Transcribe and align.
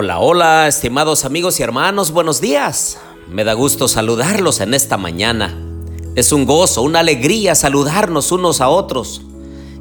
Hola, 0.00 0.20
hola, 0.20 0.68
estimados 0.68 1.24
amigos 1.24 1.58
y 1.58 1.64
hermanos, 1.64 2.12
buenos 2.12 2.40
días. 2.40 2.98
Me 3.28 3.42
da 3.42 3.54
gusto 3.54 3.88
saludarlos 3.88 4.60
en 4.60 4.72
esta 4.72 4.96
mañana. 4.96 5.58
Es 6.14 6.30
un 6.30 6.46
gozo, 6.46 6.82
una 6.82 7.00
alegría 7.00 7.56
saludarnos 7.56 8.30
unos 8.30 8.60
a 8.60 8.68
otros 8.68 9.22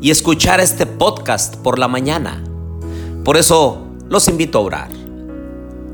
y 0.01 0.09
escuchar 0.09 0.59
este 0.59 0.87
podcast 0.87 1.57
por 1.57 1.77
la 1.77 1.87
mañana. 1.87 2.43
Por 3.23 3.37
eso 3.37 3.85
los 4.09 4.27
invito 4.27 4.57
a 4.57 4.61
orar. 4.61 4.89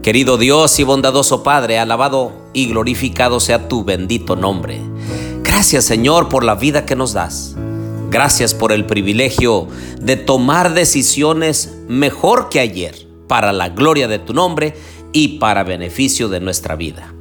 Querido 0.01 0.37
Dios 0.37 0.79
y 0.79 0.83
bondadoso 0.83 1.43
Padre, 1.43 1.77
alabado 1.77 2.31
y 2.53 2.67
glorificado 2.67 3.41
sea 3.41 3.67
tu 3.67 3.83
bendito 3.83 4.37
nombre. 4.37 4.79
Gracias 5.43 5.83
Señor 5.83 6.29
por 6.29 6.45
la 6.45 6.55
vida 6.55 6.85
que 6.85 6.95
nos 6.95 7.11
das. 7.11 7.57
Gracias 8.09 8.53
por 8.53 8.71
el 8.71 8.85
privilegio 8.85 9.67
de 9.99 10.15
tomar 10.15 10.73
decisiones 10.73 11.75
mejor 11.89 12.47
que 12.47 12.61
ayer 12.61 13.12
para 13.33 13.51
la 13.51 13.69
gloria 13.69 14.07
de 14.07 14.19
tu 14.19 14.31
nombre 14.31 14.75
y 15.11 15.39
para 15.39 15.63
beneficio 15.63 16.29
de 16.29 16.39
nuestra 16.39 16.75
vida. 16.75 17.15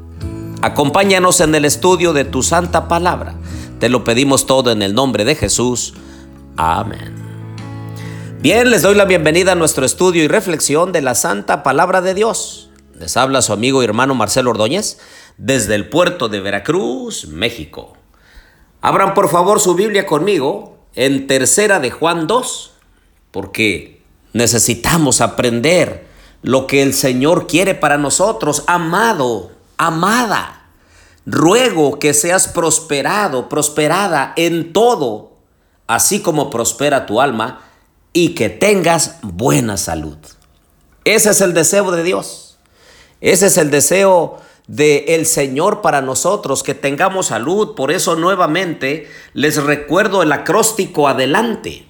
Acompáñanos 0.61 1.41
en 1.41 1.55
el 1.55 1.65
estudio 1.65 2.12
de 2.12 2.27
tu 2.27 2.43
santa 2.43 2.87
palabra. 2.87 3.34
Te 3.80 3.89
lo 3.89 4.05
pedimos 4.05 4.45
todo 4.45 4.73
en 4.73 4.83
el 4.83 4.95
nombre 4.95 5.25
de 5.25 5.36
Jesús. 5.36 5.95
Amén. 6.59 7.14
Bien, 8.42 8.70
les 8.70 8.83
doy 8.83 8.95
la 8.95 9.06
bienvenida 9.06 9.53
a 9.53 9.55
nuestro 9.55 9.86
estudio 9.86 10.23
y 10.23 10.28
reflexión 10.28 10.92
de 10.92 11.01
la 11.01 11.14
santa 11.14 11.62
palabra 11.62 12.03
de 12.03 12.12
Dios. 12.12 12.69
Les 13.01 13.17
habla 13.17 13.41
su 13.41 13.55
amigo 13.55 13.81
y 13.81 13.86
hermano 13.86 14.14
Marcelo 14.14 14.51
Ordóñez 14.51 14.98
desde 15.39 15.77
el 15.77 15.89
puerto 15.89 16.29
de 16.29 16.41
Veracruz, 16.41 17.27
México. 17.29 17.95
Abran 18.83 19.14
por 19.14 19.31
favor 19.31 19.61
su 19.61 19.75
Biblia 19.75 20.05
conmigo 20.05 20.77
en 20.95 21.27
Tercera 21.27 21.81
de 21.81 21.91
Juan 21.91 22.27
2, 22.27 22.73
porque 23.31 24.03
Necesitamos 24.33 25.20
aprender 25.20 26.06
lo 26.43 26.67
que 26.67 26.83
el 26.83 26.93
Señor 26.93 27.47
quiere 27.47 27.75
para 27.75 27.98
nosotros. 27.98 28.65
Amado, 28.67 29.53
amada, 29.77 30.67
ruego 31.25 31.98
que 31.98 32.12
seas 32.15 32.48
prosperado, 32.48 33.48
prosperada 33.48 34.33
en 34.37 34.73
todo, 34.73 35.33
así 35.87 36.20
como 36.20 36.51
prospera 36.51 37.07
tu 37.07 37.20
alma 37.20 37.63
y 38.13 38.35
que 38.35 38.48
tengas 38.48 39.17
buena 39.23 39.77
salud. 39.77 40.19
Ese 41.05 41.31
es 41.31 41.41
el 41.41 41.55
deseo 41.55 41.91
de 41.91 42.03
Dios. 42.03 42.59
Ese 43.20 43.47
es 43.47 43.57
el 43.57 43.70
deseo 43.70 44.39
del 44.67 45.05
el 45.09 45.27
Señor 45.27 45.81
para 45.81 46.03
nosotros, 46.03 46.63
que 46.63 46.75
tengamos 46.75 47.27
salud. 47.27 47.75
Por 47.75 47.91
eso 47.93 48.17
nuevamente 48.17 49.09
les 49.33 49.63
recuerdo 49.63 50.23
el 50.23 50.33
acróstico 50.33 51.09
adelante. 51.09 51.87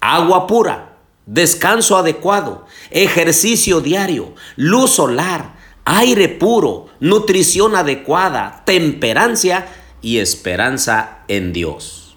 Agua 0.00 0.46
pura 0.46 0.89
descanso 1.30 1.96
adecuado, 1.96 2.66
ejercicio 2.90 3.80
diario, 3.80 4.34
luz 4.56 4.90
solar, 4.90 5.54
aire 5.84 6.28
puro, 6.28 6.88
nutrición 6.98 7.76
adecuada, 7.76 8.62
temperancia 8.66 9.68
y 10.02 10.18
esperanza 10.18 11.20
en 11.28 11.52
Dios. 11.52 12.16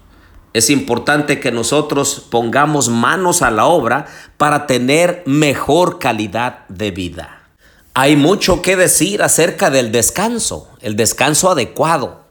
Es 0.53 0.71
importante 0.71 1.39
que 1.39 1.51
nosotros 1.51 2.25
pongamos 2.31 2.89
manos 2.89 3.43
a 3.43 3.51
la 3.51 3.65
obra 3.65 4.07
para 4.37 4.65
tener 4.65 5.21
mejor 5.27 5.99
calidad 5.99 6.67
de 6.67 6.89
vida. 6.89 7.49
Hay 7.93 8.15
mucho 8.15 8.63
que 8.63 8.75
decir 8.75 9.21
acerca 9.21 9.69
del 9.69 9.91
descanso, 9.91 10.69
el 10.81 10.95
descanso 10.95 11.51
adecuado. 11.51 12.23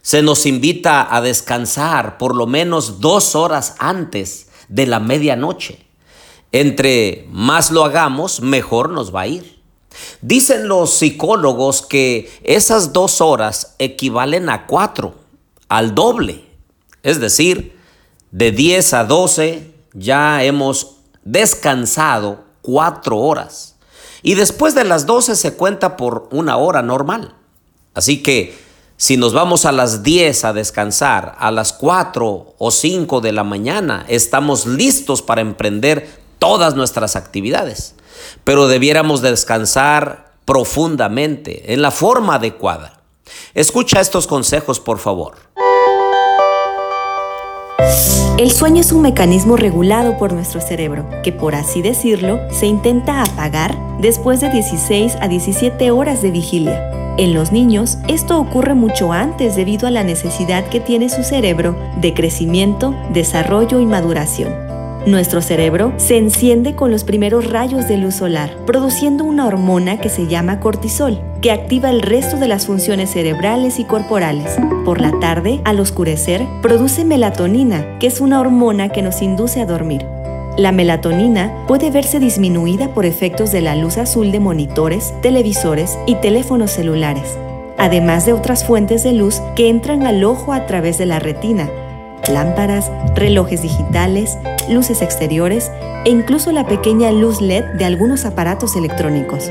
Se 0.00 0.22
nos 0.22 0.46
invita 0.46 1.14
a 1.14 1.20
descansar 1.20 2.16
por 2.16 2.34
lo 2.34 2.46
menos 2.46 3.00
dos 3.00 3.34
horas 3.34 3.74
antes 3.78 4.48
de 4.68 4.86
la 4.86 5.00
medianoche. 5.00 5.89
Entre 6.52 7.26
más 7.30 7.70
lo 7.70 7.84
hagamos, 7.84 8.40
mejor 8.40 8.90
nos 8.90 9.14
va 9.14 9.22
a 9.22 9.26
ir. 9.26 9.60
Dicen 10.20 10.68
los 10.68 10.94
psicólogos 10.94 11.82
que 11.82 12.30
esas 12.42 12.92
dos 12.92 13.20
horas 13.20 13.74
equivalen 13.78 14.48
a 14.48 14.66
cuatro, 14.66 15.14
al 15.68 15.94
doble. 15.94 16.44
Es 17.02 17.20
decir, 17.20 17.76
de 18.30 18.52
10 18.52 18.94
a 18.94 19.04
12 19.04 19.74
ya 19.94 20.44
hemos 20.44 20.96
descansado 21.24 22.44
cuatro 22.62 23.18
horas. 23.18 23.76
Y 24.22 24.34
después 24.34 24.74
de 24.74 24.84
las 24.84 25.06
12 25.06 25.34
se 25.34 25.54
cuenta 25.54 25.96
por 25.96 26.28
una 26.30 26.56
hora 26.56 26.82
normal. 26.82 27.34
Así 27.94 28.22
que 28.22 28.56
si 28.96 29.16
nos 29.16 29.32
vamos 29.32 29.64
a 29.64 29.72
las 29.72 30.02
10 30.02 30.44
a 30.44 30.52
descansar, 30.52 31.34
a 31.38 31.50
las 31.50 31.72
4 31.72 32.54
o 32.58 32.70
5 32.70 33.20
de 33.22 33.32
la 33.32 33.44
mañana, 33.44 34.04
estamos 34.08 34.66
listos 34.66 35.22
para 35.22 35.40
emprender 35.40 36.19
todas 36.40 36.74
nuestras 36.74 37.14
actividades, 37.14 37.94
pero 38.42 38.66
debiéramos 38.66 39.22
descansar 39.22 40.32
profundamente, 40.44 41.72
en 41.72 41.82
la 41.82 41.92
forma 41.92 42.34
adecuada. 42.34 43.00
Escucha 43.54 44.00
estos 44.00 44.26
consejos, 44.26 44.80
por 44.80 44.98
favor. 44.98 45.34
El 48.36 48.50
sueño 48.50 48.80
es 48.80 48.90
un 48.90 49.02
mecanismo 49.02 49.56
regulado 49.56 50.18
por 50.18 50.32
nuestro 50.32 50.60
cerebro, 50.60 51.08
que 51.22 51.30
por 51.30 51.54
así 51.54 51.82
decirlo, 51.82 52.40
se 52.50 52.66
intenta 52.66 53.22
apagar 53.22 53.76
después 54.00 54.40
de 54.40 54.50
16 54.50 55.18
a 55.20 55.28
17 55.28 55.90
horas 55.90 56.22
de 56.22 56.30
vigilia. 56.30 56.90
En 57.18 57.34
los 57.34 57.52
niños, 57.52 57.98
esto 58.08 58.40
ocurre 58.40 58.74
mucho 58.74 59.12
antes 59.12 59.56
debido 59.56 59.86
a 59.86 59.90
la 59.90 60.04
necesidad 60.04 60.68
que 60.68 60.80
tiene 60.80 61.10
su 61.10 61.22
cerebro 61.22 61.76
de 62.00 62.14
crecimiento, 62.14 62.94
desarrollo 63.12 63.78
y 63.78 63.86
maduración. 63.86 64.69
Nuestro 65.06 65.40
cerebro 65.40 65.94
se 65.96 66.18
enciende 66.18 66.74
con 66.74 66.90
los 66.90 67.04
primeros 67.04 67.50
rayos 67.50 67.88
de 67.88 67.96
luz 67.96 68.16
solar, 68.16 68.54
produciendo 68.66 69.24
una 69.24 69.46
hormona 69.46 69.98
que 69.98 70.10
se 70.10 70.26
llama 70.26 70.60
cortisol, 70.60 71.22
que 71.40 71.50
activa 71.50 71.88
el 71.88 72.02
resto 72.02 72.36
de 72.36 72.48
las 72.48 72.66
funciones 72.66 73.10
cerebrales 73.10 73.78
y 73.78 73.84
corporales. 73.84 74.58
Por 74.84 75.00
la 75.00 75.18
tarde, 75.18 75.62
al 75.64 75.80
oscurecer, 75.80 76.46
produce 76.60 77.06
melatonina, 77.06 77.98
que 77.98 78.08
es 78.08 78.20
una 78.20 78.40
hormona 78.40 78.90
que 78.90 79.00
nos 79.00 79.22
induce 79.22 79.62
a 79.62 79.66
dormir. 79.66 80.04
La 80.58 80.70
melatonina 80.70 81.64
puede 81.66 81.90
verse 81.90 82.20
disminuida 82.20 82.92
por 82.92 83.06
efectos 83.06 83.52
de 83.52 83.62
la 83.62 83.76
luz 83.76 83.96
azul 83.96 84.30
de 84.32 84.40
monitores, 84.40 85.14
televisores 85.22 85.98
y 86.06 86.16
teléfonos 86.16 86.72
celulares, 86.72 87.38
además 87.78 88.26
de 88.26 88.34
otras 88.34 88.66
fuentes 88.66 89.02
de 89.02 89.14
luz 89.14 89.40
que 89.56 89.70
entran 89.70 90.06
al 90.06 90.22
ojo 90.24 90.52
a 90.52 90.66
través 90.66 90.98
de 90.98 91.06
la 91.06 91.20
retina, 91.20 91.70
lámparas, 92.28 92.90
relojes 93.14 93.62
digitales, 93.62 94.38
luces 94.68 95.02
exteriores 95.02 95.70
e 96.04 96.10
incluso 96.10 96.52
la 96.52 96.66
pequeña 96.66 97.10
luz 97.12 97.40
LED 97.40 97.64
de 97.78 97.84
algunos 97.84 98.24
aparatos 98.24 98.76
electrónicos. 98.76 99.50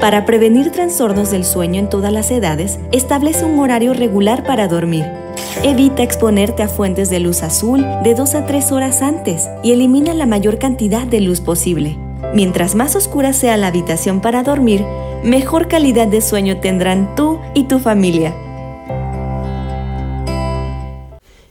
Para 0.00 0.24
prevenir 0.24 0.70
trastornos 0.70 1.30
del 1.30 1.44
sueño 1.44 1.78
en 1.78 1.90
todas 1.90 2.12
las 2.12 2.30
edades, 2.30 2.78
establece 2.90 3.44
un 3.44 3.58
horario 3.58 3.92
regular 3.92 4.44
para 4.44 4.66
dormir. 4.66 5.04
Evita 5.62 6.02
exponerte 6.02 6.62
a 6.62 6.68
fuentes 6.68 7.10
de 7.10 7.20
luz 7.20 7.42
azul 7.42 7.86
de 8.02 8.14
2 8.14 8.34
a 8.34 8.46
3 8.46 8.72
horas 8.72 9.02
antes 9.02 9.48
y 9.62 9.72
elimina 9.72 10.14
la 10.14 10.24
mayor 10.24 10.58
cantidad 10.58 11.06
de 11.06 11.20
luz 11.20 11.42
posible. 11.42 11.98
Mientras 12.34 12.74
más 12.74 12.96
oscura 12.96 13.34
sea 13.34 13.58
la 13.58 13.66
habitación 13.66 14.20
para 14.20 14.42
dormir, 14.42 14.84
mejor 15.22 15.68
calidad 15.68 16.08
de 16.08 16.22
sueño 16.22 16.58
tendrán 16.60 17.14
tú 17.14 17.38
y 17.52 17.64
tu 17.64 17.78
familia. 17.78 18.34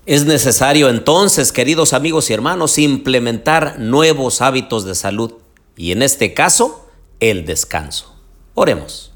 Es 0.09 0.25
necesario 0.25 0.89
entonces, 0.89 1.51
queridos 1.51 1.93
amigos 1.93 2.31
y 2.31 2.33
hermanos, 2.33 2.79
implementar 2.79 3.77
nuevos 3.77 4.41
hábitos 4.41 4.83
de 4.83 4.95
salud 4.95 5.33
y 5.77 5.91
en 5.91 6.01
este 6.01 6.33
caso, 6.33 6.89
el 7.19 7.45
descanso. 7.45 8.15
Oremos. 8.55 9.11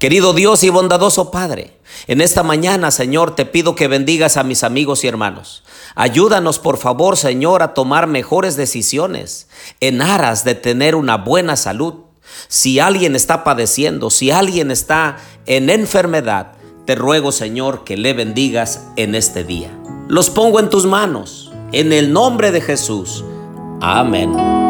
Querido 0.00 0.34
Dios 0.34 0.64
y 0.64 0.70
bondadoso 0.70 1.30
Padre, 1.30 1.78
en 2.08 2.20
esta 2.20 2.42
mañana, 2.42 2.90
Señor, 2.90 3.36
te 3.36 3.46
pido 3.46 3.76
que 3.76 3.86
bendigas 3.86 4.36
a 4.36 4.42
mis 4.42 4.64
amigos 4.64 5.04
y 5.04 5.06
hermanos. 5.06 5.62
Ayúdanos, 5.94 6.58
por 6.58 6.78
favor, 6.78 7.16
Señor, 7.16 7.62
a 7.62 7.72
tomar 7.72 8.08
mejores 8.08 8.56
decisiones 8.56 9.46
en 9.78 10.02
aras 10.02 10.44
de 10.44 10.56
tener 10.56 10.96
una 10.96 11.16
buena 11.16 11.54
salud. 11.56 11.94
Si 12.48 12.80
alguien 12.80 13.14
está 13.14 13.44
padeciendo, 13.44 14.10
si 14.10 14.32
alguien 14.32 14.72
está 14.72 15.18
en 15.46 15.70
enfermedad, 15.70 16.54
te 16.86 16.96
ruego, 16.96 17.30
Señor, 17.30 17.84
que 17.84 17.96
le 17.96 18.14
bendigas 18.14 18.80
en 18.96 19.14
este 19.14 19.44
día. 19.44 19.70
Los 20.08 20.30
pongo 20.30 20.60
en 20.60 20.68
tus 20.68 20.86
manos, 20.86 21.50
en 21.72 21.92
el 21.92 22.12
nombre 22.12 22.50
de 22.50 22.60
Jesús. 22.60 23.24
Amén. 23.80 24.63